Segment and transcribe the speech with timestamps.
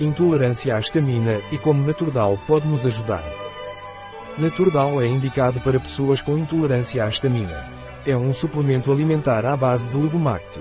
[0.00, 3.22] intolerância à histamina e como Naturdal pode nos ajudar.
[4.38, 7.70] Naturdal é indicado para pessoas com intolerância à histamina.
[8.04, 10.60] É um suplemento alimentar à base de legumacte.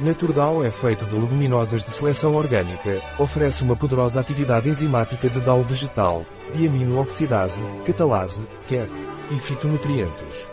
[0.00, 5.62] Naturdal é feito de leguminosas de seleção orgânica, oferece uma poderosa atividade enzimática de DAO
[5.62, 8.90] vegetal, diamino-oxidase, catalase, CAT
[9.30, 10.46] e fitonutrientes.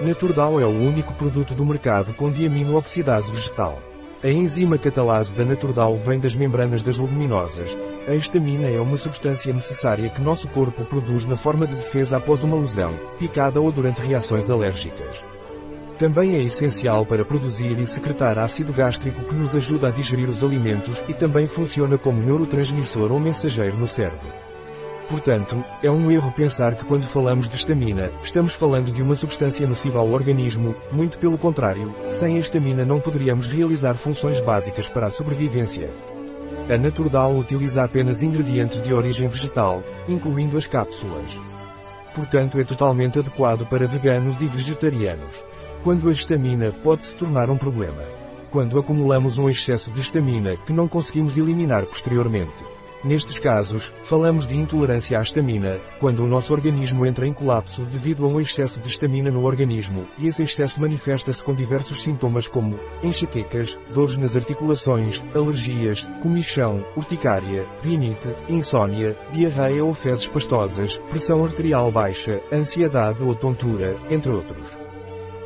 [0.00, 3.91] Naturdal é o único produto do mercado com diamino-oxidase vegetal.
[4.24, 7.76] A enzima catalase da Naturdal vem das membranas das leguminosas.
[8.06, 12.44] A histamina é uma substância necessária que nosso corpo produz na forma de defesa após
[12.44, 15.24] uma lesão, picada ou durante reações alérgicas.
[15.98, 20.40] Também é essencial para produzir e secretar ácido gástrico que nos ajuda a digerir os
[20.40, 24.51] alimentos e também funciona como neurotransmissor ou mensageiro no cérebro.
[25.12, 29.66] Portanto, é um erro pensar que quando falamos de estamina, estamos falando de uma substância
[29.66, 35.08] nociva ao organismo, muito pelo contrário, sem a estamina não poderíamos realizar funções básicas para
[35.08, 35.90] a sobrevivência.
[36.66, 41.36] A Naturdal utiliza apenas ingredientes de origem vegetal, incluindo as cápsulas.
[42.14, 45.44] Portanto é totalmente adequado para veganos e vegetarianos.
[45.82, 48.02] Quando a estamina pode se tornar um problema.
[48.50, 52.71] Quando acumulamos um excesso de estamina que não conseguimos eliminar posteriormente.
[53.04, 58.24] Nestes casos, falamos de intolerância à estamina, quando o nosso organismo entra em colapso devido
[58.24, 62.78] a um excesso de estamina no organismo, e esse excesso manifesta-se com diversos sintomas como
[63.02, 71.90] enxaquecas, dores nas articulações, alergias, comichão, urticária, rinite, insônia, diarreia ou fezes pastosas, pressão arterial
[71.90, 74.70] baixa, ansiedade ou tontura, entre outros.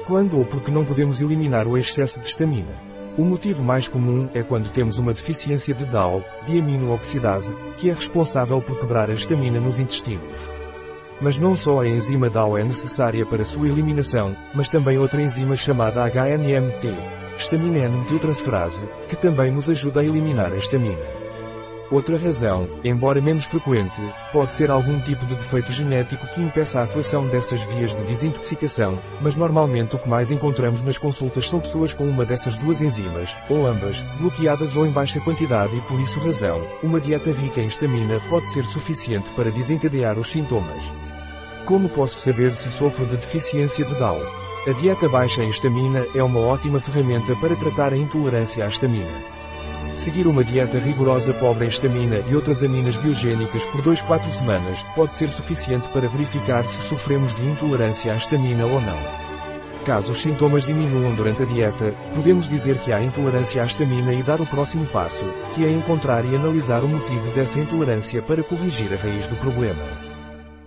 [0.07, 2.86] Quando ou porque não podemos eliminar o excesso de estamina?
[3.19, 8.61] O motivo mais comum é quando temos uma deficiência de DAO, diamino-oxidase, que é responsável
[8.61, 10.51] por quebrar a estamina nos intestinos.
[11.19, 15.57] Mas não só a enzima DAO é necessária para sua eliminação, mas também outra enzima
[15.57, 16.95] chamada HNMT,
[17.39, 21.26] estamina N-metiltransferase, que também nos ajuda a eliminar a estamina.
[21.89, 24.01] Outra razão, embora menos frequente,
[24.33, 28.99] pode ser algum tipo de defeito genético que impeça a atuação dessas vias de desintoxicação,
[29.21, 33.37] mas normalmente o que mais encontramos nas consultas são pessoas com uma dessas duas enzimas,
[33.49, 37.69] ou ambas, bloqueadas ou em baixa quantidade e por isso razão, uma dieta rica em
[37.69, 40.91] estamina pode ser suficiente para desencadear os sintomas.
[41.65, 44.21] Como posso saber se sofro de deficiência de DAO?
[44.67, 49.36] A dieta baixa em estamina é uma ótima ferramenta para tratar a intolerância à estamina.
[49.97, 55.17] Seguir uma dieta rigorosa pobre em estamina e outras aminas biogênicas por 2-4 semanas pode
[55.17, 59.27] ser suficiente para verificar se sofremos de intolerância à estamina ou não.
[59.87, 64.23] Caso os sintomas diminuam durante a dieta, podemos dizer que há intolerância à estamina e
[64.23, 65.25] dar o próximo passo,
[65.55, 69.83] que é encontrar e analisar o motivo dessa intolerância para corrigir a raiz do problema.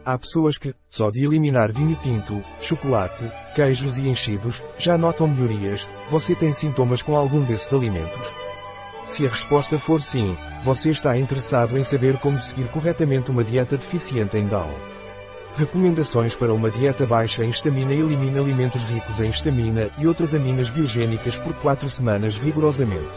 [0.03, 5.85] Há pessoas que, só de eliminar vinho tinto, chocolate, queijos e enchidos, já notam melhorias.
[6.09, 8.48] Você tem sintomas com algum desses alimentos?
[9.09, 13.75] Se a resposta for sim, você está interessado em saber como seguir corretamente uma dieta
[13.75, 14.69] deficiente em DAO.
[15.55, 20.69] Recomendações para uma dieta baixa em estamina elimina alimentos ricos em estamina e outras aminas
[20.69, 23.09] biogênicas por 4 semanas rigorosamente.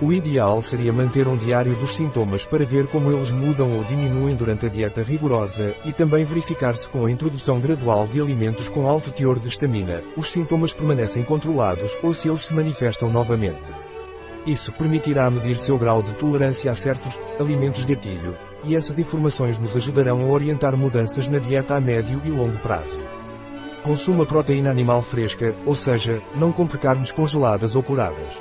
[0.00, 4.34] O ideal seria manter um diário dos sintomas para ver como eles mudam ou diminuem
[4.34, 8.88] durante a dieta rigorosa e também verificar se com a introdução gradual de alimentos com
[8.88, 13.91] alto teor de estamina, os sintomas permanecem controlados ou se eles se manifestam novamente.
[14.46, 19.76] Isso permitirá medir seu grau de tolerância a certos alimentos gatilho, e essas informações nos
[19.76, 23.00] ajudarão a orientar mudanças na dieta a médio e longo prazo.
[23.84, 28.40] Consuma proteína animal fresca, ou seja, não compre carnes congeladas ou curadas.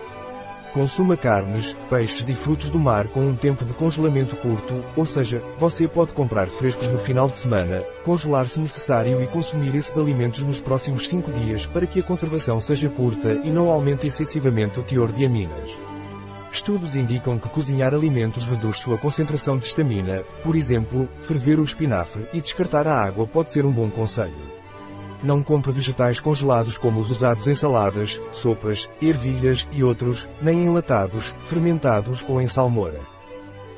[0.74, 5.44] Consuma carnes, peixes e frutos do mar com um tempo de congelamento curto, ou seja,
[5.58, 10.42] você pode comprar frescos no final de semana, congelar se necessário e consumir esses alimentos
[10.44, 14.84] nos próximos 5 dias para que a conservação seja curta e não aumente excessivamente o
[14.84, 15.91] teor de aminas.
[16.52, 22.28] Estudos indicam que cozinhar alimentos reduz sua concentração de estamina, por exemplo, ferver o espinafre
[22.34, 24.52] e descartar a água pode ser um bom conselho.
[25.24, 31.34] Não compre vegetais congelados como os usados em saladas, sopas, ervilhas e outros, nem enlatados,
[31.46, 33.00] fermentados ou em salmoura.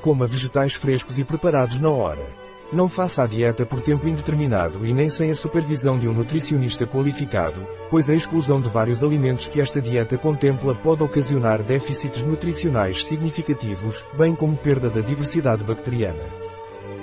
[0.01, 2.42] Coma vegetais frescos e preparados na hora.
[2.73, 6.87] Não faça a dieta por tempo indeterminado e nem sem a supervisão de um nutricionista
[6.87, 13.01] qualificado, pois a exclusão de vários alimentos que esta dieta contempla pode ocasionar déficits nutricionais
[13.01, 16.23] significativos, bem como perda da diversidade bacteriana.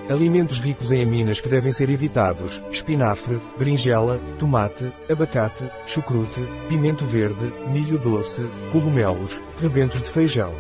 [0.08, 7.52] Alimentos ricos em aminas que devem ser evitados, espinafre, berinjela, tomate, abacate, chucrute, pimento verde,
[7.69, 10.52] milho doce, cogumelos, rebentos de feijão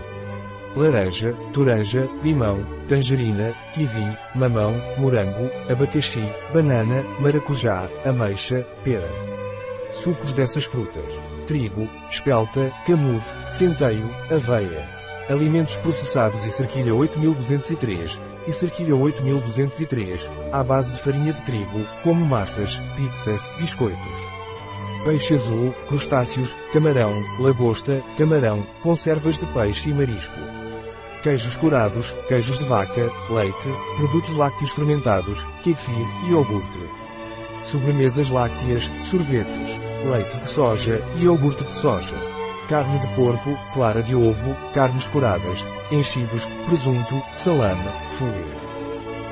[0.76, 6.22] laranja, toranja, limão, tangerina, kiwi, mamão, morango, abacaxi,
[6.52, 9.08] banana, maracujá, ameixa, pera.
[9.90, 11.04] Sucos dessas frutas.
[11.46, 14.88] Trigo, espelta, camudo, centeio, aveia.
[15.28, 22.24] Alimentos processados e cerquilha 8203, e cerquilha 8203, à base de farinha de trigo, como
[22.24, 24.40] massas, pizzas, biscoitos.
[25.04, 30.59] Peixe azul, crustáceos, camarão, lagosta, camarão, conservas de peixe e marisco.
[31.22, 33.68] Queijos curados, queijos de vaca, leite,
[33.98, 36.78] produtos lácteos fermentados, kefir e iogurte.
[37.62, 39.78] Sobremesas lácteas, sorvetes,
[40.10, 42.16] leite de soja e iogurte de soja.
[42.70, 45.62] Carne de porco, clara de ovo, carnes curadas,
[45.92, 47.84] enchidos, presunto, salame,
[48.16, 48.70] fouet.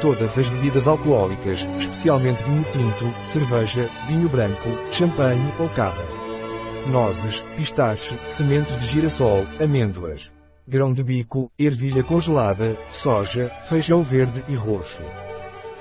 [0.02, 6.04] Todas as bebidas alcoólicas, especialmente vinho tinto, cerveja, vinho branco, champanhe ou cava.
[6.90, 10.37] Nozes, pistache, sementes de girassol, amêndoas.
[10.70, 15.00] Grão de bico, ervilha congelada, soja, feijão verde e roxo.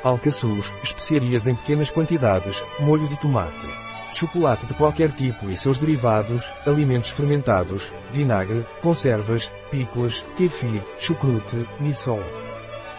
[0.01, 3.67] Alcaçuz, especiarias em pequenas quantidades, molho de tomate.
[4.13, 12.23] Chocolate de qualquer tipo e seus derivados, alimentos fermentados, vinagre, conservas, pícolas, kefir, chucrute, missol.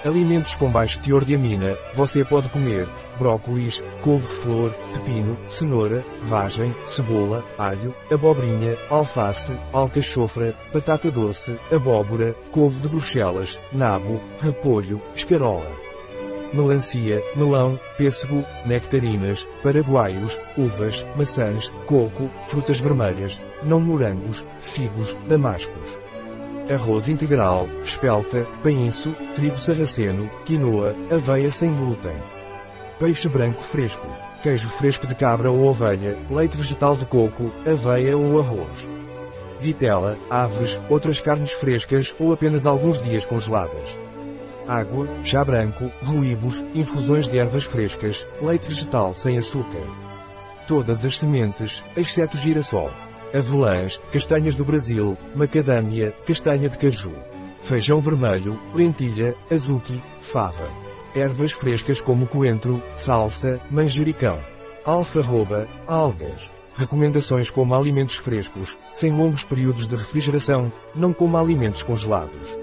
[0.05, 7.45] Alimentos com baixo teor de amina, você pode comer, brócolis, couve-flor, pepino, cenoura, vagem, cebola,
[7.59, 15.71] alho, abobrinha, alface, alcachofra, batata doce, abóbora, couve de bruxelas, nabo, repolho, escarola.
[16.53, 26.08] Melancia, melão, pêssego, nectarinas, paraguaios, uvas, maçãs, coco, frutas vermelhas, não morangos, figos, damascos
[26.71, 32.17] arroz integral, espelta, painço, trigo sarraceno, quinoa, aveia sem glúten.
[32.99, 34.07] Peixe branco fresco,
[34.43, 38.89] queijo fresco de cabra ou ovelha, leite vegetal de coco, aveia ou arroz.
[39.59, 43.99] Vitela, aves, outras carnes frescas ou apenas alguns dias congeladas.
[44.67, 49.83] Água, chá branco, ruíbos, infusões de ervas frescas, leite vegetal sem açúcar.
[50.67, 52.91] Todas as sementes, exceto girassol
[53.35, 57.13] avelãs, castanhas do Brasil, macadâmia, castanha de caju,
[57.63, 60.69] feijão vermelho, lentilha, azuki, fava.
[61.15, 64.39] Ervas frescas como coentro, salsa, manjericão.
[64.85, 66.51] Alfarroba, algas.
[66.75, 72.57] Recomendações como alimentos frescos, sem longos períodos de refrigeração, não como alimentos congelados.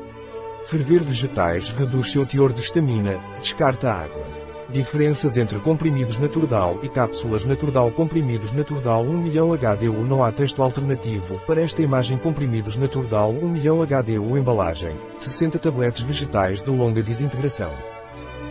[0.65, 4.44] Ferver vegetais reduz seu teor de estamina, descarta água.
[4.69, 10.61] Diferenças entre comprimidos Naturdal e cápsulas Naturdal Comprimidos Naturdal 1 milhão HDU Não há texto
[10.61, 17.03] alternativo para esta imagem Comprimidos Naturdal 1 milhão HDU Embalagem 60 tabletes vegetais de longa
[17.03, 17.71] desintegração.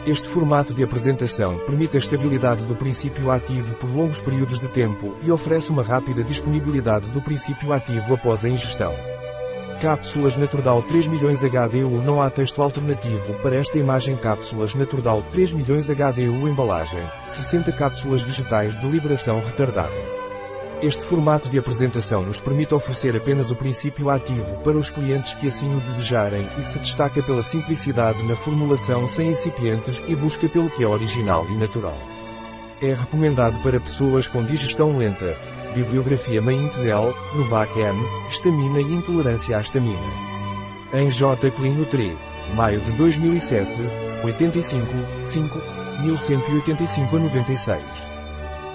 [0.07, 5.17] Este formato de apresentação permite a estabilidade do princípio ativo por longos períodos de tempo
[5.23, 9.14] e oferece uma rápida disponibilidade do princípio ativo após a ingestão.
[9.85, 15.53] Cápsulas Naturdal 3 milhões HDU Não há texto alternativo para esta imagem Cápsulas Naturdal 3
[15.53, 19.93] milhões HDU Embalagem 60 cápsulas vegetais de liberação retardada.
[20.81, 25.49] Este formato de apresentação nos permite oferecer apenas o princípio ativo para os clientes que
[25.49, 30.71] assim o desejarem e se destaca pela simplicidade na formulação sem incipientes e busca pelo
[30.71, 31.99] que é original e natural.
[32.81, 35.37] É recomendado para pessoas com digestão lenta,
[35.75, 37.99] Bibliografia Maintzel, Novak M,
[38.29, 39.99] Estamina e Intolerância à Estamina.
[40.93, 41.51] Em J.
[41.51, 42.17] Clino 3,
[42.55, 43.69] maio de 2007,
[44.23, 44.87] 85,
[45.25, 45.63] 5,
[46.03, 47.83] 1185 a 96.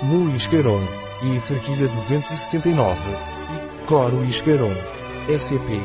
[0.03, 0.81] Mu Iscaron,
[1.23, 2.99] e Cerquilha 269,
[3.55, 4.73] e Coro Iscaron,
[5.29, 5.81] SCP,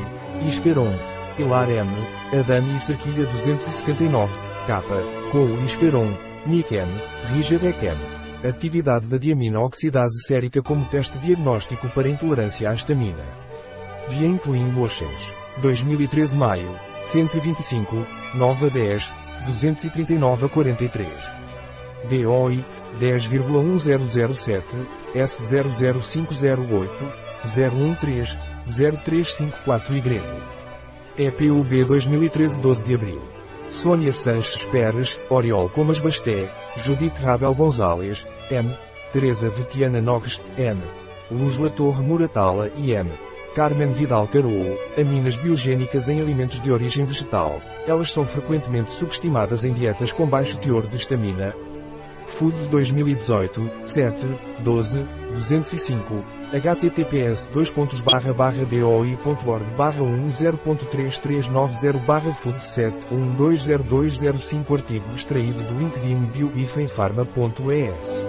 [0.49, 0.93] Iscaron,
[1.37, 1.91] Pilar M,
[2.37, 4.33] Adami e Cerquilha 269,
[4.67, 4.83] K,
[5.31, 6.13] Cou Iscaron,
[6.45, 6.89] Nikem,
[7.33, 8.14] Rigedecem.
[8.47, 13.25] Atividade da diamina oxidase sérica como teste diagnóstico para intolerância à estamina.
[14.11, 15.33] Jean Clean Motions.
[15.63, 16.79] 2013 Maio.
[17.07, 19.15] 125, 9 a 10,
[19.47, 21.09] 239 a 43.
[22.11, 22.63] DOI,
[23.01, 26.89] 10,1007, S00508,
[27.99, 30.21] 013, 0354Y.
[31.17, 33.34] EPUB 2013 12 de Abril.
[33.75, 38.73] Sônia Sanches Pérez, Oriol Comas Basté, Judith Rabel Gonzalez, M.
[39.13, 40.81] Teresa Vetiana Nogues, M.
[41.29, 43.11] Luz Torre Muratala e M.
[43.53, 47.61] Carmen Vidal Carou, aminas biogênicas em alimentos de origem vegetal.
[47.85, 51.53] Elas são frequentemente subestimadas em dietas com baixo teor de estamina.
[52.27, 54.25] Foods 2018, 7,
[54.61, 56.25] 12, 205,
[56.55, 68.29] https doi.org barra 10.3390 barra food 7120205 artigo extraído do LinkedIn bioifenfarma.es.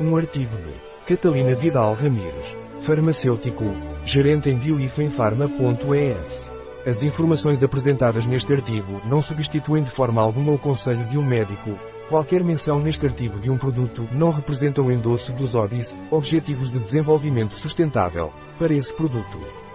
[0.00, 0.72] Um artigo de
[1.04, 3.64] Catalina Vidal Ramírez, farmacêutico,
[4.04, 6.52] gerente em bioifenfarma.es.
[6.86, 11.76] As informações apresentadas neste artigo não substituem de forma alguma o conselho de um médico,
[12.08, 16.78] Qualquer menção neste artigo de um produto não representa o endosso dos ODIs, Objetivos de
[16.78, 19.67] Desenvolvimento Sustentável, para esse produto.